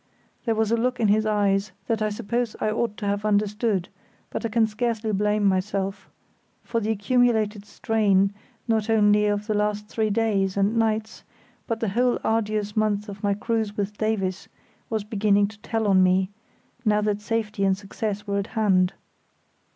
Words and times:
There 0.45 0.55
was 0.55 0.71
a 0.71 0.77
look 0.77 0.99
in 0.99 1.09
his 1.09 1.27
eyes 1.27 1.73
that 1.85 2.01
I 2.01 2.09
suppose 2.09 2.55
I 2.59 2.71
ought 2.71 2.97
to 2.97 3.05
have 3.05 3.23
understood, 3.23 3.87
but 4.31 4.43
I 4.43 4.49
can 4.49 4.65
scarcely 4.65 5.11
blame 5.11 5.43
myself, 5.45 6.09
for 6.63 6.79
the 6.79 6.89
accumulated 6.89 7.65
strain, 7.65 8.33
not 8.67 8.89
only 8.89 9.27
of 9.27 9.45
the 9.45 9.53
last 9.53 9.89
three 9.89 10.09
days 10.09 10.57
and 10.57 10.75
nights, 10.75 11.23
but 11.67 11.75
of 11.75 11.79
the 11.81 11.89
whole 11.89 12.17
arduous 12.23 12.75
month 12.75 13.09
of 13.09 13.21
my 13.23 13.35
cruise 13.35 13.77
with 13.77 13.95
Davies, 13.99 14.49
was 14.89 15.03
beginning 15.03 15.47
to 15.49 15.59
tell 15.59 15.85
on 15.85 16.01
me, 16.01 16.31
now 16.83 17.01
that 17.01 17.21
safety 17.21 17.63
and 17.63 17.77
success 17.77 18.25
were 18.25 18.39
at 18.39 18.47
hand. 18.57 18.93